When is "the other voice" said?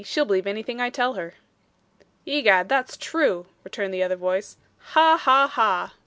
3.93-4.57